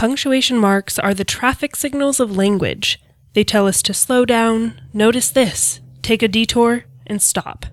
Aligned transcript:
Punctuation 0.00 0.56
marks 0.56 0.98
are 0.98 1.12
the 1.12 1.26
traffic 1.26 1.76
signals 1.76 2.20
of 2.20 2.34
language. 2.34 2.98
They 3.34 3.44
tell 3.44 3.66
us 3.66 3.82
to 3.82 3.92
slow 3.92 4.24
down, 4.24 4.80
notice 4.94 5.28
this, 5.28 5.80
take 6.00 6.22
a 6.22 6.26
detour, 6.26 6.84
and 7.06 7.20
stop. 7.20 7.66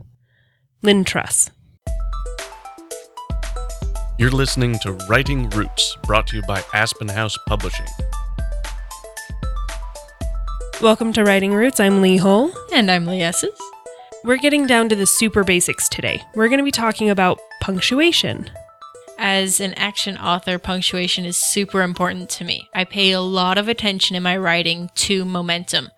Lynn 0.81 1.05
Truss. 1.05 1.51
You're 4.19 4.29
listening 4.29 4.77
to 4.79 4.91
Writing 5.07 5.49
Roots, 5.51 5.95
brought 6.03 6.27
to 6.27 6.35
you 6.35 6.41
by 6.41 6.61
Aspen 6.73 7.07
House 7.07 7.37
Publishing. 7.47 7.87
Welcome 10.81 11.13
to 11.13 11.23
Writing 11.23 11.53
Roots. 11.53 11.79
I'm 11.79 12.01
Lee 12.01 12.17
Hull. 12.17 12.51
And 12.73 12.91
I'm 12.91 13.05
Lee 13.05 13.21
Esses. 13.21 13.57
We're 14.25 14.35
getting 14.35 14.67
down 14.67 14.89
to 14.89 14.97
the 14.97 15.07
super 15.07 15.45
basics 15.45 15.87
today. 15.87 16.21
We're 16.35 16.49
going 16.49 16.59
to 16.59 16.65
be 16.65 16.71
talking 16.71 17.09
about 17.09 17.39
punctuation. 17.61 18.51
As 19.17 19.59
an 19.59 19.73
action 19.73 20.15
author, 20.17 20.59
punctuation 20.59 21.25
is 21.25 21.37
super 21.37 21.81
important 21.81 22.29
to 22.31 22.43
me. 22.43 22.69
I 22.73 22.83
pay 22.83 23.11
a 23.11 23.21
lot 23.21 23.57
of 23.57 23.67
attention 23.67 24.15
in 24.15 24.23
my 24.23 24.37
writing 24.37 24.89
to 24.95 25.25
momentum. 25.25 25.89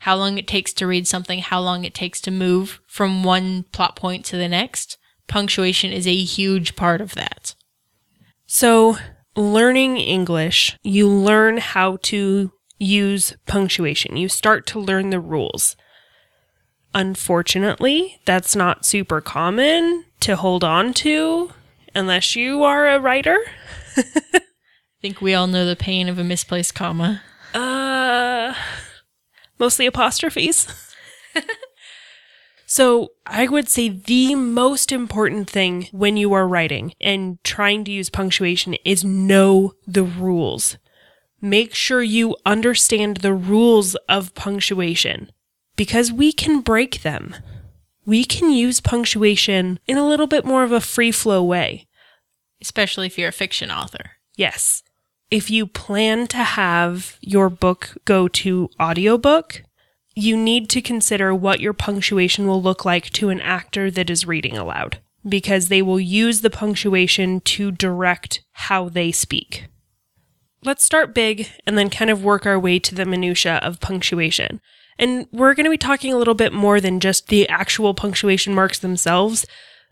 How 0.00 0.14
long 0.16 0.38
it 0.38 0.46
takes 0.46 0.72
to 0.74 0.86
read 0.86 1.08
something, 1.08 1.40
how 1.40 1.60
long 1.60 1.84
it 1.84 1.92
takes 1.94 2.20
to 2.22 2.30
move 2.30 2.80
from 2.86 3.24
one 3.24 3.64
plot 3.72 3.96
point 3.96 4.24
to 4.26 4.36
the 4.36 4.48
next. 4.48 4.96
Punctuation 5.26 5.92
is 5.92 6.06
a 6.06 6.14
huge 6.14 6.76
part 6.76 7.00
of 7.00 7.14
that. 7.14 7.56
So, 8.46 8.96
learning 9.36 9.96
English, 9.96 10.78
you 10.82 11.08
learn 11.08 11.58
how 11.58 11.96
to 12.02 12.52
use 12.78 13.34
punctuation. 13.46 14.16
You 14.16 14.28
start 14.28 14.66
to 14.68 14.78
learn 14.78 15.10
the 15.10 15.20
rules. 15.20 15.76
Unfortunately, 16.94 18.20
that's 18.24 18.54
not 18.54 18.86
super 18.86 19.20
common 19.20 20.04
to 20.20 20.36
hold 20.36 20.64
on 20.64 20.94
to 20.94 21.50
unless 21.98 22.36
you 22.36 22.62
are 22.62 22.88
a 22.88 23.00
writer. 23.00 23.36
I 23.96 24.40
think 25.02 25.20
we 25.20 25.34
all 25.34 25.46
know 25.46 25.66
the 25.66 25.76
pain 25.76 26.08
of 26.08 26.18
a 26.18 26.24
misplaced 26.24 26.74
comma. 26.74 27.22
Uh, 27.52 28.54
mostly 29.58 29.86
apostrophes. 29.86 30.68
so, 32.66 33.08
I 33.26 33.48
would 33.48 33.68
say 33.68 33.88
the 33.88 34.34
most 34.36 34.92
important 34.92 35.50
thing 35.50 35.88
when 35.90 36.16
you 36.16 36.32
are 36.32 36.46
writing 36.46 36.94
and 37.00 37.42
trying 37.42 37.84
to 37.84 37.90
use 37.90 38.10
punctuation 38.10 38.74
is 38.84 39.04
know 39.04 39.74
the 39.86 40.04
rules. 40.04 40.78
Make 41.40 41.74
sure 41.74 42.02
you 42.02 42.36
understand 42.46 43.18
the 43.18 43.34
rules 43.34 43.94
of 44.08 44.34
punctuation 44.34 45.30
because 45.76 46.12
we 46.12 46.32
can 46.32 46.60
break 46.60 47.02
them 47.02 47.34
we 48.08 48.24
can 48.24 48.50
use 48.50 48.80
punctuation 48.80 49.78
in 49.86 49.98
a 49.98 50.08
little 50.08 50.26
bit 50.26 50.46
more 50.46 50.64
of 50.64 50.72
a 50.72 50.80
free 50.80 51.12
flow 51.12 51.44
way. 51.44 51.86
Especially 52.60 53.06
if 53.06 53.18
you're 53.18 53.28
a 53.28 53.32
fiction 53.32 53.70
author. 53.70 54.12
Yes. 54.36 54.82
If 55.30 55.50
you 55.50 55.66
plan 55.66 56.26
to 56.28 56.38
have 56.38 57.18
your 57.20 57.50
book 57.50 57.96
go 58.04 58.28
to 58.28 58.70
audiobook, 58.80 59.62
you 60.14 60.36
need 60.36 60.68
to 60.70 60.82
consider 60.82 61.34
what 61.34 61.60
your 61.60 61.72
punctuation 61.72 62.46
will 62.46 62.62
look 62.62 62.84
like 62.84 63.10
to 63.10 63.28
an 63.28 63.40
actor 63.40 63.90
that 63.90 64.10
is 64.10 64.26
reading 64.26 64.56
aloud 64.56 64.98
because 65.28 65.68
they 65.68 65.82
will 65.82 66.00
use 66.00 66.40
the 66.40 66.50
punctuation 66.50 67.40
to 67.40 67.70
direct 67.70 68.42
how 68.52 68.88
they 68.88 69.12
speak. 69.12 69.66
Let's 70.64 70.82
start 70.82 71.14
big 71.14 71.48
and 71.66 71.78
then 71.78 71.88
kind 71.88 72.10
of 72.10 72.24
work 72.24 72.46
our 72.46 72.58
way 72.58 72.78
to 72.80 72.94
the 72.94 73.04
minutia 73.04 73.56
of 73.62 73.80
punctuation. 73.80 74.60
And 74.98 75.28
we're 75.30 75.54
going 75.54 75.64
to 75.64 75.70
be 75.70 75.78
talking 75.78 76.12
a 76.12 76.16
little 76.16 76.34
bit 76.34 76.52
more 76.52 76.80
than 76.80 76.98
just 76.98 77.28
the 77.28 77.48
actual 77.48 77.94
punctuation 77.94 78.54
marks 78.54 78.80
themselves, 78.80 79.46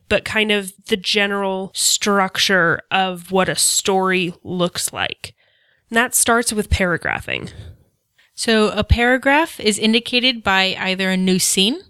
but 0.08 0.24
kind 0.24 0.52
of 0.52 0.72
the 0.86 0.96
general 0.96 1.70
structure 1.74 2.80
of 2.90 3.30
what 3.30 3.48
a 3.48 3.56
story 3.56 4.34
looks 4.42 4.92
like. 4.92 5.34
And 5.90 5.96
that 5.96 6.14
starts 6.14 6.52
with 6.52 6.70
paragraphing. 6.70 7.50
So 8.34 8.68
a 8.68 8.84
paragraph 8.84 9.58
is 9.58 9.78
indicated 9.78 10.42
by 10.42 10.76
either 10.78 11.10
a 11.10 11.16
new 11.16 11.38
scene, 11.38 11.80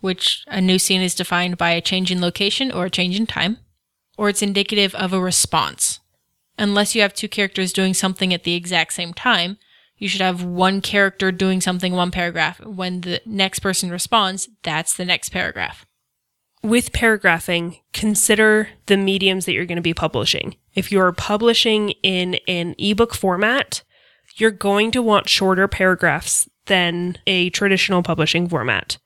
which 0.00 0.44
a 0.46 0.60
new 0.60 0.78
scene 0.78 1.02
is 1.02 1.14
defined 1.14 1.58
by 1.58 1.70
a 1.70 1.80
change 1.80 2.10
in 2.10 2.20
location 2.20 2.70
or 2.70 2.86
a 2.86 2.90
change 2.90 3.18
in 3.18 3.26
time, 3.26 3.58
or 4.16 4.28
it's 4.28 4.42
indicative 4.42 4.94
of 4.94 5.12
a 5.12 5.20
response. 5.20 6.00
Unless 6.58 6.94
you 6.94 7.02
have 7.02 7.14
two 7.14 7.28
characters 7.28 7.72
doing 7.72 7.94
something 7.94 8.32
at 8.32 8.44
the 8.44 8.54
exact 8.54 8.92
same 8.92 9.12
time, 9.12 9.58
you 9.96 10.08
should 10.08 10.20
have 10.20 10.42
one 10.42 10.80
character 10.80 11.30
doing 11.30 11.60
something 11.60 11.92
one 11.92 12.10
paragraph. 12.10 12.60
When 12.64 13.02
the 13.02 13.20
next 13.26 13.58
person 13.58 13.90
responds, 13.90 14.48
that's 14.62 14.94
the 14.94 15.04
next 15.04 15.30
paragraph. 15.30 15.86
With 16.62 16.92
paragraphing, 16.92 17.78
consider 17.92 18.68
the 18.86 18.98
mediums 18.98 19.46
that 19.46 19.52
you're 19.52 19.64
going 19.64 19.76
to 19.76 19.82
be 19.82 19.94
publishing. 19.94 20.56
If 20.74 20.92
you're 20.92 21.12
publishing 21.12 21.90
in 22.02 22.34
an 22.46 22.74
ebook 22.78 23.14
format, 23.14 23.82
you're 24.36 24.50
going 24.50 24.90
to 24.90 25.02
want 25.02 25.28
shorter 25.28 25.66
paragraphs 25.68 26.48
than 26.66 27.16
a 27.26 27.50
traditional 27.50 28.02
publishing 28.02 28.48
format. 28.48 28.98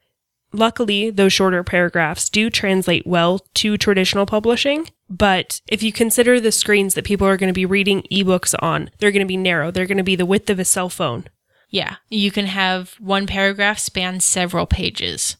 Luckily, 0.52 1.10
those 1.10 1.32
shorter 1.32 1.64
paragraphs 1.64 2.28
do 2.28 2.50
translate 2.50 3.06
well 3.06 3.40
to 3.54 3.76
traditional 3.76 4.26
publishing, 4.26 4.88
but 5.08 5.60
if 5.68 5.82
you 5.82 5.92
consider 5.92 6.40
the 6.40 6.52
screens 6.52 6.94
that 6.94 7.04
people 7.04 7.26
are 7.26 7.36
going 7.36 7.52
to 7.52 7.54
be 7.54 7.66
reading 7.66 8.02
ebooks 8.10 8.54
on, 8.60 8.90
they're 8.98 9.10
going 9.10 9.26
to 9.26 9.26
be 9.26 9.36
narrow. 9.36 9.70
They're 9.70 9.86
going 9.86 9.98
to 9.98 10.04
be 10.04 10.16
the 10.16 10.26
width 10.26 10.50
of 10.50 10.58
a 10.58 10.64
cell 10.64 10.88
phone. 10.88 11.24
Yeah, 11.70 11.96
you 12.08 12.30
can 12.30 12.46
have 12.46 12.94
one 13.00 13.26
paragraph 13.26 13.78
span 13.78 14.20
several 14.20 14.66
pages. 14.66 15.36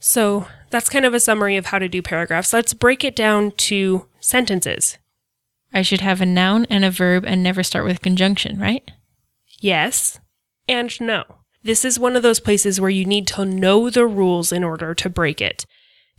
So 0.00 0.48
that's 0.72 0.88
kind 0.88 1.04
of 1.04 1.14
a 1.14 1.20
summary 1.20 1.56
of 1.56 1.66
how 1.66 1.78
to 1.78 1.88
do 1.88 2.02
paragraphs. 2.02 2.52
Let's 2.52 2.74
break 2.74 3.04
it 3.04 3.14
down 3.14 3.52
to 3.52 4.08
sentences. 4.18 4.98
I 5.72 5.82
should 5.82 6.00
have 6.00 6.20
a 6.20 6.26
noun 6.26 6.66
and 6.68 6.84
a 6.84 6.90
verb 6.90 7.24
and 7.24 7.42
never 7.42 7.62
start 7.62 7.84
with 7.84 8.02
conjunction, 8.02 8.58
right? 8.58 8.90
Yes 9.60 10.18
and 10.68 11.00
no. 11.00 11.24
This 11.62 11.84
is 11.84 11.98
one 11.98 12.16
of 12.16 12.22
those 12.22 12.40
places 12.40 12.80
where 12.80 12.90
you 12.90 13.04
need 13.04 13.26
to 13.28 13.44
know 13.44 13.88
the 13.88 14.06
rules 14.06 14.50
in 14.50 14.64
order 14.64 14.94
to 14.94 15.08
break 15.08 15.40
it. 15.40 15.64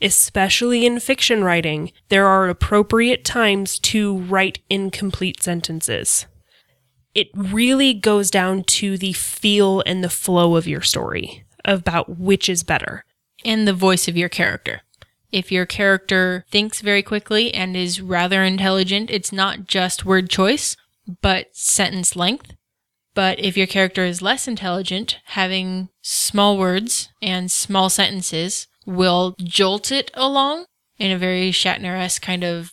Especially 0.01 0.85
in 0.85 0.99
fiction 0.99 1.43
writing, 1.43 1.91
there 2.09 2.27
are 2.27 2.49
appropriate 2.49 3.25
times 3.25 3.79
to 3.79 4.17
write 4.17 4.59
incomplete 4.69 5.41
sentences. 5.43 6.25
It 7.13 7.27
really 7.35 7.93
goes 7.93 8.31
down 8.31 8.63
to 8.63 8.97
the 8.97 9.13
feel 9.13 9.83
and 9.85 10.03
the 10.03 10.09
flow 10.09 10.55
of 10.55 10.67
your 10.67 10.81
story 10.81 11.43
about 11.65 12.17
which 12.17 12.49
is 12.49 12.63
better. 12.63 13.05
And 13.45 13.67
the 13.67 13.73
voice 13.73 14.07
of 14.07 14.17
your 14.17 14.29
character. 14.29 14.81
If 15.31 15.51
your 15.51 15.65
character 15.65 16.45
thinks 16.51 16.81
very 16.81 17.01
quickly 17.01 17.53
and 17.53 17.75
is 17.75 17.99
rather 18.01 18.43
intelligent, 18.43 19.09
it's 19.09 19.31
not 19.31 19.67
just 19.67 20.05
word 20.05 20.29
choice, 20.29 20.77
but 21.21 21.47
sentence 21.55 22.15
length. 22.15 22.53
But 23.15 23.39
if 23.39 23.57
your 23.57 23.67
character 23.67 24.03
is 24.05 24.21
less 24.21 24.47
intelligent, 24.47 25.19
having 25.25 25.89
small 26.01 26.57
words 26.57 27.09
and 27.21 27.51
small 27.51 27.89
sentences 27.89 28.67
will 28.85 29.35
jolt 29.43 29.91
it 29.91 30.11
along 30.13 30.65
in 30.97 31.11
a 31.11 31.17
very 31.17 31.51
Shatner 31.51 31.99
esque 31.99 32.21
kind 32.21 32.43
of. 32.43 32.71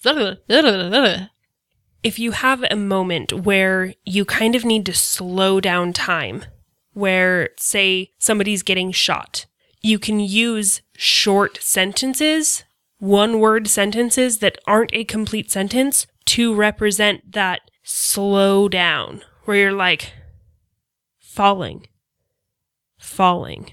If 2.02 2.18
you 2.18 2.30
have 2.30 2.64
a 2.70 2.76
moment 2.76 3.32
where 3.32 3.94
you 4.04 4.24
kind 4.24 4.54
of 4.54 4.64
need 4.64 4.86
to 4.86 4.94
slow 4.94 5.60
down 5.60 5.92
time, 5.92 6.44
where, 6.92 7.50
say, 7.58 8.12
somebody's 8.18 8.62
getting 8.62 8.92
shot, 8.92 9.46
you 9.80 9.98
can 9.98 10.20
use 10.20 10.82
short 10.96 11.58
sentences, 11.62 12.64
one 12.98 13.40
word 13.40 13.66
sentences 13.68 14.38
that 14.38 14.58
aren't 14.66 14.94
a 14.94 15.04
complete 15.04 15.50
sentence 15.50 16.06
to 16.26 16.54
represent 16.54 17.32
that 17.32 17.62
slow 17.82 18.68
down, 18.68 19.22
where 19.44 19.56
you're 19.56 19.72
like, 19.72 20.12
falling, 21.18 21.86
falling, 22.98 23.72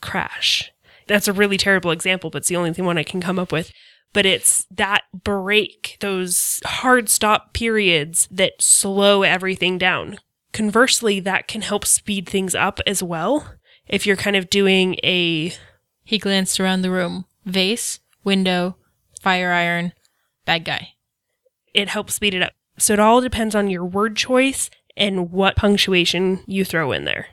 crash. 0.00 0.70
That's 1.06 1.28
a 1.28 1.32
really 1.32 1.56
terrible 1.56 1.90
example, 1.90 2.30
but 2.30 2.38
it's 2.38 2.48
the 2.48 2.56
only 2.56 2.72
thing 2.72 2.84
one 2.84 2.98
I 2.98 3.02
can 3.02 3.20
come 3.20 3.38
up 3.38 3.50
with. 3.50 3.72
But 4.12 4.26
it's 4.26 4.66
that 4.70 5.02
break, 5.12 5.96
those 6.00 6.60
hard 6.64 7.08
stop 7.08 7.52
periods 7.52 8.28
that 8.30 8.54
slow 8.60 9.22
everything 9.22 9.78
down. 9.78 10.18
Conversely, 10.52 11.20
that 11.20 11.46
can 11.46 11.60
help 11.60 11.84
speed 11.84 12.28
things 12.28 12.54
up 12.54 12.80
as 12.86 13.02
well. 13.02 13.54
If 13.88 14.06
you're 14.06 14.16
kind 14.16 14.36
of 14.36 14.50
doing 14.50 14.96
a. 15.02 15.52
He 16.04 16.18
glanced 16.18 16.58
around 16.60 16.82
the 16.82 16.90
room. 16.90 17.26
Vase, 17.44 18.00
window, 18.24 18.76
fire 19.20 19.52
iron, 19.52 19.92
bad 20.44 20.64
guy. 20.64 20.94
It 21.74 21.88
helps 21.88 22.14
speed 22.14 22.34
it 22.34 22.42
up. 22.42 22.52
So 22.78 22.92
it 22.92 23.00
all 23.00 23.20
depends 23.20 23.54
on 23.54 23.68
your 23.68 23.84
word 23.84 24.16
choice 24.16 24.70
and 24.96 25.30
what 25.30 25.56
punctuation 25.56 26.40
you 26.46 26.64
throw 26.64 26.92
in 26.92 27.04
there. 27.04 27.26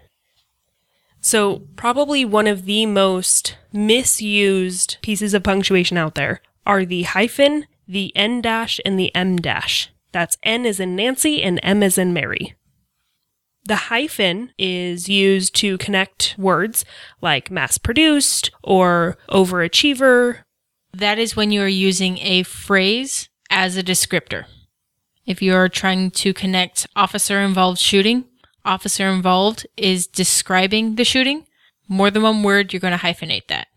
So, 1.22 1.64
probably 1.76 2.24
one 2.24 2.46
of 2.46 2.66
the 2.66 2.86
most 2.86 3.58
misused 3.74 4.98
pieces 5.02 5.34
of 5.34 5.42
punctuation 5.42 5.98
out 5.98 6.14
there 6.14 6.42
are 6.68 6.86
the 6.86 7.04
hyphen, 7.04 7.66
the 7.88 8.16
N 8.16 8.42
dash, 8.42 8.80
and 8.86 9.00
the 9.00 9.14
M 9.16 9.38
dash. 9.38 9.90
That's 10.12 10.38
N 10.44 10.68
as 10.68 10.80
in 10.80 10.96
Nancy 10.96 11.42
and 11.42 11.60
M 11.64 11.82
as 11.82 11.98
in 11.98 12.14
Mary. 12.14 12.56
The 13.68 13.76
hyphen 13.76 14.52
is 14.60 15.10
used 15.10 15.56
to 15.56 15.80
connect 15.80 16.36
words 16.38 16.86
like 17.20 17.50
mass 17.50 17.80
produced 17.80 18.52
or 18.64 19.18
overachiever. 19.30 20.44
That 20.94 21.18
is 21.18 21.36
when 21.36 21.52
you 21.52 21.62
are 21.62 21.68
using 21.68 22.20
a 22.20 22.44
phrase 22.44 23.28
as 23.50 23.76
a 23.76 23.84
descriptor. 23.84 24.46
If 25.26 25.42
you're 25.42 25.68
trying 25.68 26.12
to 26.12 26.34
connect 26.34 26.86
officer 26.96 27.40
involved 27.40 27.80
shooting, 27.80 28.26
officer 28.64 29.08
involved 29.08 29.66
is 29.76 30.06
describing 30.06 30.96
the 30.96 31.04
shooting. 31.04 31.48
More 31.88 32.12
than 32.12 32.22
one 32.22 32.44
word, 32.44 32.72
you're 32.72 32.80
going 32.80 32.98
to 32.98 33.04
hyphenate 33.04 33.48
that. 33.48 33.68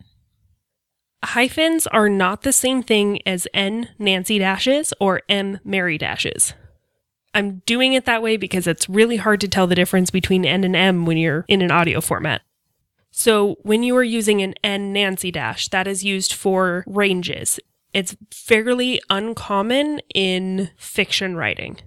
Hyphens 1.23 1.87
are 1.87 2.09
not 2.09 2.43
the 2.43 2.53
same 2.53 2.83
thing 2.83 3.21
as 3.27 3.47
N 3.53 3.89
Nancy 3.97 4.37
dashes 4.37 4.93
or 4.99 5.23
M 5.27 5.59
Mary 5.63 5.97
dashes. 5.97 6.53
I'm 7.33 7.61
doing 7.65 7.93
it 7.93 8.05
that 8.05 8.21
way 8.21 8.37
because 8.37 8.67
it's 8.67 8.89
really 8.89 9.17
hard 9.17 9.41
to 9.41 9.47
tell 9.47 9.67
the 9.67 9.75
difference 9.75 10.09
between 10.09 10.45
N 10.45 10.63
and 10.63 10.75
M 10.75 11.05
when 11.05 11.17
you're 11.17 11.45
in 11.47 11.61
an 11.61 11.71
audio 11.71 12.01
format. 12.01 12.41
So 13.11 13.57
when 13.63 13.83
you 13.83 13.95
are 13.97 14.03
using 14.03 14.41
an 14.41 14.55
N 14.63 14.93
Nancy 14.93 15.31
dash, 15.31 15.67
that 15.69 15.87
is 15.87 16.03
used 16.03 16.33
for 16.33 16.83
ranges. 16.87 17.59
It's 17.93 18.15
fairly 18.31 19.01
uncommon 19.09 19.99
in 20.13 20.69
fiction 20.77 21.35
writing. 21.35 21.79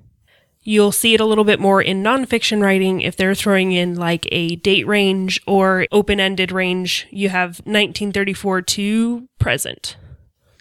You'll 0.65 0.93
see 0.93 1.15
it 1.15 1.21
a 1.21 1.25
little 1.25 1.45
bit 1.45 1.59
more 1.59 1.83
in 1.83 2.05
nonfiction 2.05 2.63
writing 2.63 3.01
if 3.01 3.17
they're 3.17 3.35
throwing 3.35 3.73
in 3.73 3.97
like 3.97 4.29
a 4.31 4.57
date 4.57 4.87
range 4.87 5.41
or 5.47 5.87
open 5.91 6.21
ended 6.21 6.53
range. 6.53 7.07
You 7.11 7.31
have 7.31 7.59
1934 7.65 8.63
to 8.63 9.29
present. 9.41 9.97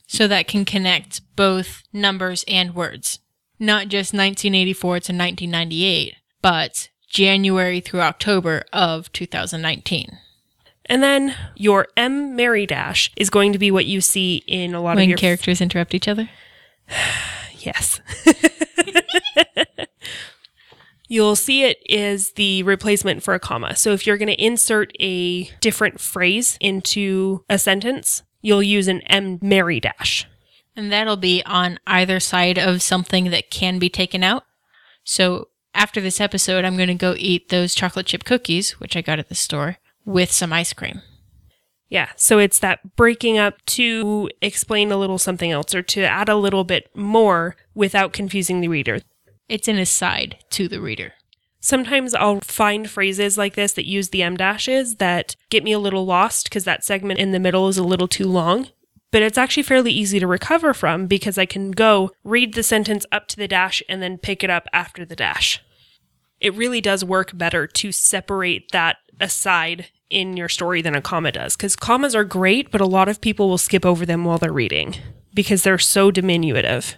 So 0.07 0.27
that 0.27 0.47
can 0.47 0.65
connect 0.65 1.21
both 1.35 1.83
numbers 1.93 2.43
and 2.47 2.73
words. 2.73 3.19
Not 3.61 3.89
just 3.89 4.11
1984 4.11 4.91
to 4.91 4.95
1998, 5.13 6.15
but 6.41 6.89
January 7.07 7.79
through 7.79 8.01
October 8.01 8.63
of 8.73 9.11
2019. 9.13 10.17
And 10.87 11.03
then 11.03 11.35
your 11.55 11.87
M 11.95 12.35
Mary 12.35 12.65
dash 12.65 13.11
is 13.15 13.29
going 13.29 13.53
to 13.53 13.59
be 13.59 13.69
what 13.69 13.85
you 13.85 14.01
see 14.01 14.43
in 14.47 14.73
a 14.73 14.81
lot 14.81 14.95
When 14.95 15.03
of 15.03 15.09
your 15.09 15.17
characters 15.19 15.61
interrupt 15.61 15.93
each 15.93 16.07
other. 16.07 16.29
Yes. 17.63 18.01
You'll 21.07 21.35
see 21.35 21.63
it 21.63 21.77
is 21.87 22.31
the 22.31 22.63
replacement 22.63 23.21
for 23.21 23.35
a 23.35 23.39
comma. 23.39 23.75
So 23.75 23.91
if 23.91 24.07
you're 24.07 24.17
going 24.17 24.29
to 24.29 24.43
insert 24.43 24.91
a 24.99 25.43
different 25.59 26.01
phrase 26.01 26.57
into 26.59 27.45
a 27.47 27.59
sentence, 27.59 28.23
you'll 28.41 28.63
use 28.63 28.87
an 28.87 29.01
M 29.01 29.37
Mary 29.43 29.79
dash. 29.79 30.25
And 30.75 30.91
that'll 30.91 31.17
be 31.17 31.43
on 31.45 31.79
either 31.85 32.19
side 32.19 32.57
of 32.57 32.81
something 32.81 33.25
that 33.31 33.49
can 33.49 33.79
be 33.79 33.89
taken 33.89 34.23
out. 34.23 34.45
So 35.03 35.49
after 35.73 36.01
this 36.01 36.21
episode, 36.21 36.65
I'm 36.65 36.77
going 36.77 36.87
to 36.87 36.95
go 36.95 37.15
eat 37.17 37.49
those 37.49 37.75
chocolate 37.75 38.05
chip 38.05 38.23
cookies, 38.23 38.79
which 38.79 38.95
I 38.95 39.01
got 39.01 39.19
at 39.19 39.29
the 39.29 39.35
store, 39.35 39.77
with 40.05 40.31
some 40.31 40.53
ice 40.53 40.73
cream. 40.73 41.01
Yeah, 41.89 42.09
so 42.15 42.39
it's 42.39 42.59
that 42.59 42.95
breaking 42.95 43.37
up 43.37 43.63
to 43.65 44.29
explain 44.41 44.93
a 44.93 44.97
little 44.97 45.17
something 45.17 45.51
else 45.51 45.75
or 45.75 45.81
to 45.81 46.03
add 46.03 46.29
a 46.29 46.37
little 46.37 46.63
bit 46.63 46.89
more 46.95 47.57
without 47.75 48.13
confusing 48.13 48.61
the 48.61 48.69
reader. 48.69 49.01
It's 49.49 49.67
an 49.67 49.77
aside 49.77 50.37
to 50.51 50.69
the 50.69 50.79
reader. 50.79 51.13
Sometimes 51.59 52.15
I'll 52.15 52.39
find 52.39 52.89
phrases 52.89 53.37
like 53.37 53.55
this 53.55 53.73
that 53.73 53.85
use 53.85 54.09
the 54.09 54.23
M 54.23 54.37
dashes 54.37 54.95
that 54.95 55.35
get 55.49 55.65
me 55.65 55.73
a 55.73 55.79
little 55.79 56.05
lost 56.05 56.45
because 56.45 56.63
that 56.63 56.85
segment 56.85 57.19
in 57.19 57.31
the 57.31 57.39
middle 57.39 57.67
is 57.67 57.77
a 57.77 57.83
little 57.83 58.07
too 58.07 58.25
long. 58.25 58.69
But 59.11 59.21
it's 59.21 59.37
actually 59.37 59.63
fairly 59.63 59.91
easy 59.91 60.19
to 60.19 60.27
recover 60.27 60.73
from 60.73 61.07
because 61.07 61.37
I 61.37 61.45
can 61.45 61.71
go 61.71 62.11
read 62.23 62.53
the 62.53 62.63
sentence 62.63 63.05
up 63.11 63.27
to 63.29 63.37
the 63.37 63.47
dash 63.47 63.83
and 63.89 64.01
then 64.01 64.17
pick 64.17 64.43
it 64.43 64.49
up 64.49 64.67
after 64.71 65.05
the 65.05 65.15
dash. 65.15 65.61
It 66.39 66.55
really 66.55 66.81
does 66.81 67.05
work 67.05 67.37
better 67.37 67.67
to 67.67 67.91
separate 67.91 68.71
that 68.71 68.97
aside 69.19 69.87
in 70.09 70.35
your 70.35 70.49
story 70.49 70.81
than 70.81 70.95
a 70.95 71.01
comma 71.01 71.31
does 71.31 71.55
because 71.55 71.75
commas 71.75 72.15
are 72.15 72.23
great, 72.23 72.71
but 72.71 72.81
a 72.81 72.85
lot 72.85 73.07
of 73.07 73.21
people 73.21 73.47
will 73.47 73.57
skip 73.57 73.85
over 73.85 74.05
them 74.05 74.25
while 74.25 74.37
they're 74.37 74.51
reading 74.51 74.95
because 75.33 75.63
they're 75.63 75.77
so 75.77 76.09
diminutive. 76.09 76.95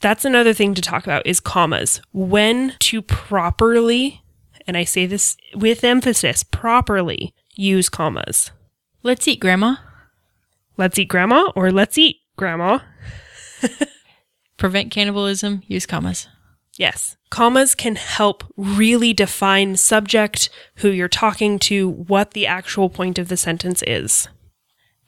That's 0.00 0.24
another 0.24 0.52
thing 0.52 0.74
to 0.74 0.82
talk 0.82 1.04
about 1.04 1.26
is 1.26 1.40
commas. 1.40 2.00
When 2.12 2.74
to 2.80 3.02
properly, 3.02 4.22
and 4.66 4.76
I 4.76 4.84
say 4.84 5.06
this 5.06 5.36
with 5.54 5.84
emphasis, 5.84 6.42
properly 6.42 7.34
use 7.54 7.88
commas. 7.88 8.52
Let's 9.02 9.26
eat, 9.26 9.40
Grandma. 9.40 9.76
Let's 10.78 10.98
eat 10.98 11.08
grandma 11.08 11.50
or 11.56 11.70
let's 11.70 11.98
eat 11.98 12.18
grandma. 12.36 12.78
Prevent 14.56 14.90
cannibalism, 14.90 15.62
use 15.66 15.84
commas. 15.84 16.28
Yes. 16.78 17.16
Commas 17.30 17.74
can 17.74 17.96
help 17.96 18.44
really 18.56 19.12
define 19.12 19.76
subject, 19.76 20.48
who 20.76 20.90
you're 20.90 21.08
talking 21.08 21.58
to, 21.58 21.88
what 21.88 22.30
the 22.30 22.46
actual 22.46 22.88
point 22.88 23.18
of 23.18 23.28
the 23.28 23.36
sentence 23.36 23.82
is. 23.86 24.28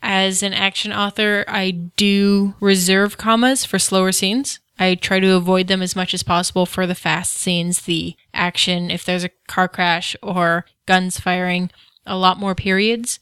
As 0.03 0.43
an 0.43 0.53
action 0.53 0.93
author, 0.93 1.45
I 1.47 1.71
do 1.71 2.55
reserve 2.61 3.17
commas 3.17 3.65
for 3.65 3.79
slower 3.79 4.11
scenes. 4.13 4.59
I 4.79 4.97
try 4.97 5.21
to 5.21 5.37
avoid 5.37 5.69
them 5.69 5.83
as 5.83 5.95
much 5.95 6.15
as 6.15 6.23
possible 6.23 6.67
for 6.67 6.87
the 6.87 6.95
fast 6.95 7.35
scenes, 7.35 7.83
the 7.83 8.17
action, 8.35 8.91
if 8.91 9.05
there's 9.05 9.25
a 9.25 9.31
car 9.47 9.69
crash 9.69 10.17
or 10.23 10.65
guns 10.87 11.21
firing, 11.21 11.71
a 12.07 12.17
lot 12.17 12.39
more 12.39 12.55
periods. 12.55 13.21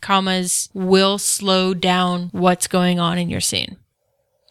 Commas 0.00 0.68
will 0.72 1.18
slow 1.18 1.74
down 1.74 2.30
what's 2.32 2.66
going 2.66 2.98
on 2.98 3.18
in 3.18 3.28
your 3.28 3.40
scene. 3.40 3.76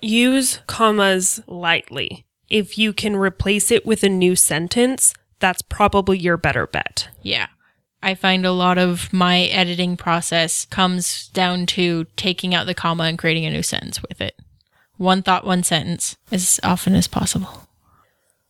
Use 0.01 0.59
commas 0.67 1.41
lightly. 1.47 2.25
If 2.49 2.77
you 2.77 2.93
can 2.93 3.15
replace 3.15 3.71
it 3.71 3.85
with 3.85 4.03
a 4.03 4.09
new 4.09 4.35
sentence, 4.35 5.13
that's 5.39 5.61
probably 5.61 6.17
your 6.17 6.37
better 6.37 6.67
bet. 6.67 7.09
Yeah. 7.21 7.47
I 8.01 8.15
find 8.15 8.45
a 8.45 8.51
lot 8.51 8.77
of 8.77 9.11
my 9.11 9.41
editing 9.41 9.97
process 9.97 10.65
comes 10.65 11.27
down 11.29 11.65
to 11.67 12.05
taking 12.15 12.55
out 12.55 12.65
the 12.65 12.73
comma 12.73 13.03
and 13.03 13.17
creating 13.17 13.45
a 13.45 13.51
new 13.51 13.63
sentence 13.63 14.01
with 14.01 14.21
it. 14.21 14.39
One 14.95 15.21
thought, 15.21 15.45
one 15.45 15.63
sentence, 15.63 16.15
as 16.31 16.59
often 16.63 16.95
as 16.95 17.07
possible. 17.07 17.67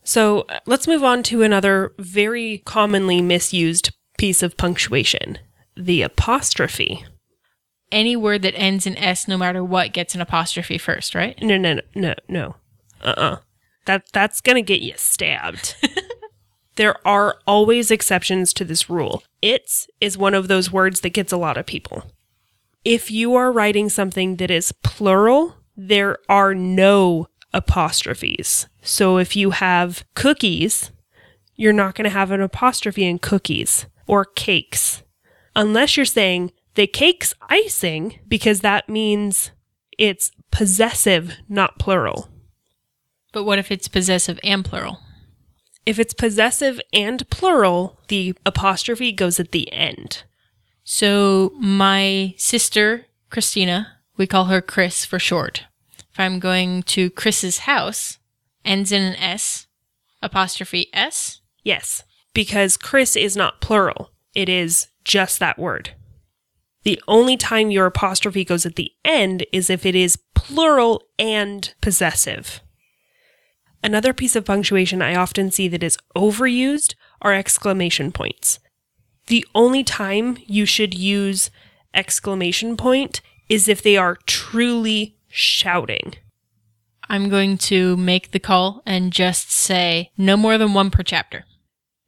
So 0.04 0.42
uh, 0.50 0.60
let's 0.66 0.88
move 0.88 1.04
on 1.04 1.24
to 1.24 1.42
another 1.42 1.94
very 1.98 2.60
commonly 2.66 3.22
misused 3.22 3.92
piece 4.18 4.44
of 4.44 4.58
punctuation 4.58 5.38
the 5.80 6.02
apostrophe. 6.02 7.06
Any 7.92 8.16
word 8.16 8.44
that 8.44 8.56
ends 8.56 8.86
in 8.86 8.98
S, 8.98 9.28
no 9.28 9.38
matter 9.38 9.64
what, 9.64 9.94
gets 9.94 10.14
an 10.14 10.22
apostrophe 10.22 10.78
first, 10.78 11.16
right? 11.16 11.42
No, 11.42 11.58
no, 11.58 11.76
no, 11.76 11.82
no, 11.96 12.16
no. 12.28 12.56
Uh 13.02 13.14
uh 13.18 13.38
That, 13.86 14.04
that's 14.14 14.42
going 14.42 14.58
to 14.58 14.62
get 14.62 14.82
you 14.82 14.94
stabbed. 14.98 15.76
there 16.76 16.96
are 17.08 17.40
always 17.48 17.90
exceptions 17.90 18.54
to 18.54 18.66
this 18.66 18.90
rule. 18.90 19.24
It's 19.42 19.88
is 20.00 20.18
one 20.18 20.36
of 20.36 20.48
those 20.48 20.72
words 20.72 21.00
that 21.02 21.10
gets 21.12 21.32
a 21.32 21.38
lot 21.38 21.58
of 21.58 21.66
people. 21.66 22.04
If 22.86 23.10
you 23.10 23.36
are 23.36 23.52
writing 23.52 23.90
something 23.90 24.36
that 24.36 24.52
is 24.52 24.72
plural, 24.84 25.56
there 25.76 26.18
are 26.28 26.54
no 26.54 27.28
apostrophes. 27.54 28.68
So 28.82 29.18
if 29.18 29.36
you 29.36 29.52
have 29.52 30.04
cookies, 30.14 30.92
you're 31.56 31.74
not 31.74 31.96
going 31.96 32.04
to 32.04 32.10
have 32.10 32.32
an 32.32 32.42
apostrophe 32.42 33.06
in 33.06 33.20
cookies 33.20 33.86
or 34.08 34.26
cakes. 34.26 35.04
Unless 35.60 35.98
you're 35.98 36.06
saying 36.06 36.54
the 36.76 36.88
cake's 36.88 37.36
icing, 37.50 38.20
because 38.26 38.62
that 38.62 38.88
means 38.88 39.52
it's 39.98 40.32
possessive, 40.52 41.36
not 41.50 41.78
plural. 41.78 42.30
But 43.34 43.44
what 43.44 43.60
if 43.60 43.70
it's 43.70 43.90
possessive 43.90 44.40
and 44.42 44.64
plural? 44.64 45.00
If 45.86 46.00
it's 46.00 46.14
possessive 46.14 46.80
and 46.94 47.30
plural, 47.30 48.00
the 48.08 48.36
apostrophe 48.46 49.12
goes 49.12 49.38
at 49.38 49.52
the 49.52 49.70
end. 49.74 50.24
So 50.86 51.52
my 51.60 52.36
sister, 52.38 53.08
Christina, 53.30 53.98
we 54.16 54.28
call 54.28 54.46
her 54.46 54.62
Chris 54.62 55.04
for 55.04 55.20
short. 55.20 55.66
If 56.10 56.18
I'm 56.18 56.40
going 56.40 56.84
to 56.84 57.10
Chris's 57.10 57.60
house, 57.60 58.18
ends 58.64 58.94
in 58.94 59.02
an 59.02 59.18
S, 59.18 59.68
apostrophe 60.22 60.88
S. 60.94 61.42
Yes, 61.64 62.04
because 62.34 62.78
Chris 62.78 63.18
is 63.18 63.36
not 63.36 63.60
plural, 63.60 64.12
it 64.34 64.48
is 64.48 64.88
just 65.10 65.40
that 65.40 65.58
word. 65.58 65.96
The 66.84 67.02
only 67.08 67.36
time 67.36 67.72
your 67.72 67.88
apostrophe 67.88 68.46
goes 68.46 68.64
at 68.64 68.76
the 68.76 68.92
end 69.04 69.44
is 69.52 69.70
if 69.70 69.84
it 69.84 69.96
is 69.96 70.20
plural 70.36 71.02
and 71.18 71.74
possessive. 71.82 72.62
Another 73.84 74.14
piece 74.14 74.36
of 74.36 74.46
punctuation 74.46 75.02
I 75.02 75.16
often 75.16 75.50
see 75.50 75.68
that 75.70 75.82
is 75.82 75.98
overused 76.16 76.94
are 77.24 77.34
exclamation 77.34 78.12
points. 78.12 78.60
The 79.28 79.46
only 79.56 79.84
time 79.84 80.38
you 80.46 80.68
should 80.68 80.94
use 80.94 81.50
exclamation 81.96 82.78
point 82.78 83.22
is 83.50 83.68
if 83.68 83.82
they 83.82 83.98
are 83.98 84.20
truly 84.28 85.18
shouting. 85.28 86.14
I'm 87.10 87.30
going 87.30 87.58
to 87.58 87.98
make 87.98 88.30
the 88.30 88.40
call 88.40 88.84
and 88.86 89.12
just 89.12 89.50
say 89.50 90.12
no 90.18 90.38
more 90.38 90.60
than 90.60 90.76
one 90.76 90.92
per 90.92 91.02
chapter. 91.02 91.46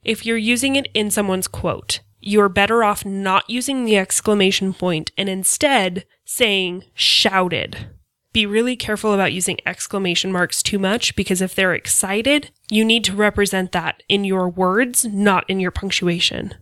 If 0.04 0.24
you're 0.24 0.38
using 0.38 0.76
it 0.76 0.88
in 0.94 1.10
someone's 1.10 1.48
quote, 1.48 2.02
you're 2.22 2.50
better 2.50 2.84
off 2.84 3.04
not 3.04 3.50
using 3.50 3.86
the 3.86 3.98
exclamation 3.98 4.74
point 4.74 5.12
and 5.18 5.28
instead 5.28 6.06
saying 6.26 6.84
shouted. 6.94 7.90
Be 8.34 8.46
really 8.46 8.78
careful 8.78 9.14
about 9.14 9.34
using 9.34 9.60
exclamation 9.66 10.32
marks 10.32 10.64
too 10.64 10.80
much 10.80 11.16
because 11.18 11.42
if 11.42 11.54
they're 11.54 11.74
excited, 11.74 12.52
you 12.70 12.86
need 12.86 13.04
to 13.04 13.16
represent 13.16 13.74
that 13.74 14.04
in 14.08 14.24
your 14.24 14.48
words, 14.48 15.04
not 15.04 15.44
in 15.50 15.60
your 15.60 15.72
punctuation. 15.72 16.54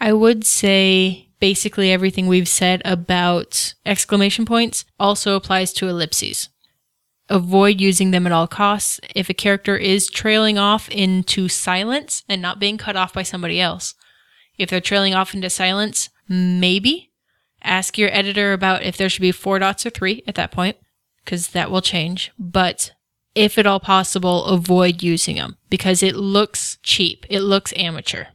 I 0.00 0.14
would 0.14 0.44
say 0.46 1.28
basically 1.40 1.92
everything 1.92 2.26
we've 2.26 2.48
said 2.48 2.80
about 2.86 3.74
exclamation 3.84 4.46
points 4.46 4.86
also 4.98 5.34
applies 5.36 5.72
to 5.74 5.88
ellipses. 5.88 6.48
avoid 7.28 7.80
using 7.80 8.10
them 8.10 8.26
at 8.26 8.32
all 8.32 8.46
costs. 8.46 9.00
If 9.14 9.28
a 9.30 9.34
character 9.34 9.76
is 9.76 10.08
trailing 10.10 10.58
off 10.58 10.88
into 10.90 11.48
silence 11.48 12.22
and 12.28 12.42
not 12.42 12.60
being 12.60 12.78
cut 12.78 12.96
off 12.96 13.12
by 13.12 13.22
somebody 13.22 13.60
else, 13.60 13.94
if 14.58 14.70
they're 14.70 14.80
trailing 14.80 15.14
off 15.14 15.34
into 15.34 15.50
silence, 15.50 16.10
maybe 16.28 17.10
ask 17.62 17.96
your 17.96 18.10
editor 18.12 18.52
about 18.52 18.82
if 18.82 18.96
there 18.96 19.08
should 19.08 19.22
be 19.22 19.32
four 19.32 19.58
dots 19.58 19.86
or 19.86 19.90
three 19.90 20.22
at 20.26 20.34
that 20.34 20.52
point, 20.52 20.76
because 21.24 21.48
that 21.48 21.70
will 21.70 21.80
change. 21.82 22.30
But 22.38 22.92
if 23.34 23.58
at 23.58 23.66
all 23.66 23.80
possible, 23.80 24.44
avoid 24.44 25.02
using 25.02 25.36
them 25.36 25.56
because 25.70 26.02
it 26.02 26.14
looks 26.14 26.78
cheap, 26.82 27.26
it 27.28 27.40
looks 27.40 27.72
amateur. 27.76 28.26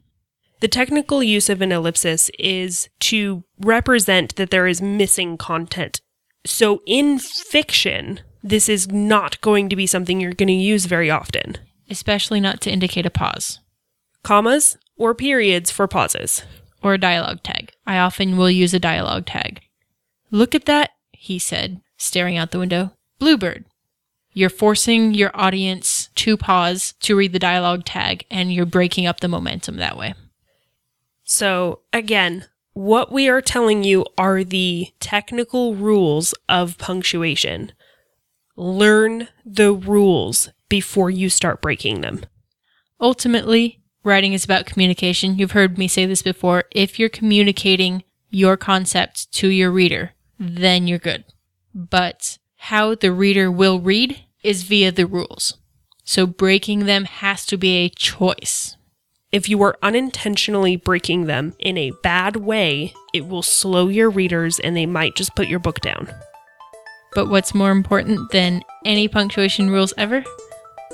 The 0.60 0.68
technical 0.68 1.24
use 1.24 1.50
of 1.50 1.62
an 1.62 1.72
ellipsis 1.72 2.30
is 2.38 2.90
to 3.02 3.44
represent 3.60 4.36
that 4.36 4.50
there 4.50 4.68
is 4.68 4.82
missing 4.82 5.38
content. 5.38 6.02
So 6.46 6.82
in 6.86 7.20
fiction, 7.20 8.20
this 8.44 8.68
is 8.68 8.90
not 8.90 9.40
going 9.42 9.70
to 9.70 9.76
be 9.76 9.88
something 9.88 10.20
you're 10.20 10.34
going 10.34 10.48
to 10.48 10.54
use 10.54 10.86
very 10.86 11.10
often. 11.10 11.58
especially 11.90 12.40
not 12.40 12.62
to 12.62 12.72
indicate 12.72 13.06
a 13.06 13.10
pause 13.10 13.60
Commas 14.24 14.78
or 15.00 15.16
periods 15.16 15.72
for 15.72 15.88
pauses. 15.88 16.44
or 16.82 16.94
a 16.94 16.98
dialogue 16.98 17.44
tag. 17.44 17.72
I 17.86 17.98
often 17.98 18.38
will 18.38 18.50
use 18.50 18.74
a 18.74 18.80
dialogue 18.80 19.26
tag. 19.26 19.62
Look 20.32 20.56
at 20.56 20.66
that, 20.66 20.92
he 21.12 21.38
said, 21.38 21.82
staring 21.98 22.38
out 22.38 22.52
the 22.52 22.60
window. 22.60 22.94
Bluebird. 23.18 23.66
You're 24.32 24.50
forcing 24.50 25.14
your 25.14 25.32
audience 25.34 26.10
to 26.16 26.38
pause 26.38 26.94
to 27.02 27.18
read 27.18 27.34
the 27.34 27.40
dialogue 27.40 27.84
tag, 27.84 28.26
and 28.32 28.54
you're 28.54 28.66
breaking 28.66 29.08
up 29.08 29.20
the 29.20 29.28
momentum 29.28 29.76
that 29.78 29.98
way. 29.98 30.14
So, 31.26 31.82
again, 31.92 32.46
what 32.74 33.12
we 33.12 33.28
are 33.28 33.42
telling 33.42 33.84
you 33.84 34.06
are 34.18 34.44
the 34.46 34.88
technical 35.02 35.76
rules 35.76 36.34
of 36.48 36.78
punctuation. 36.78 37.74
Learn 38.56 39.28
the 39.46 39.74
rules 39.74 40.50
before 40.70 41.10
you 41.10 41.30
start 41.30 41.62
breaking 41.62 42.02
them. 42.02 42.26
Ultimately, 43.02 43.79
writing 44.04 44.34
is 44.34 44.46
about 44.46 44.66
communication. 44.66 45.38
You've 45.38 45.52
heard 45.52 45.78
me 45.78 45.88
say 45.88 46.06
this 46.06 46.22
before. 46.22 46.66
If 46.72 47.00
you're 47.00 47.10
communicating 47.10 48.04
your 48.30 48.58
concept 48.58 49.32
to 49.34 49.48
your 49.50 49.72
reader, 49.72 50.12
then 50.40 50.88
you're 50.88 51.00
good. 51.00 51.26
But 51.74 52.38
how 52.58 52.96
the 52.96 53.12
reader 53.12 53.52
will 53.52 53.80
read 53.80 54.24
is 54.44 54.64
via 54.64 54.92
the 54.92 55.06
rules. 55.06 55.58
So 56.04 56.26
breaking 56.26 56.86
them 56.86 57.06
has 57.06 57.46
to 57.48 57.58
be 57.58 57.78
a 57.78 57.90
choice. 57.90 58.78
If 59.32 59.48
you 59.48 59.62
are 59.62 59.78
unintentionally 59.84 60.76
breaking 60.76 61.26
them 61.26 61.54
in 61.60 61.78
a 61.78 61.92
bad 62.02 62.36
way, 62.36 62.94
it 63.14 63.28
will 63.28 63.44
slow 63.44 63.88
your 63.88 64.10
readers 64.10 64.60
and 64.60 64.76
they 64.76 64.88
might 64.88 65.16
just 65.16 65.36
put 65.36 65.48
your 65.48 65.60
book 65.60 65.82
down. 65.82 66.10
But 67.14 67.30
what's 67.30 67.54
more 67.54 67.72
important 67.72 68.32
than 68.32 68.64
any 68.86 69.08
punctuation 69.08 69.70
rules 69.70 69.94
ever? 69.98 70.24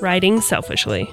Writing 0.00 0.40
selfishly. 0.42 1.12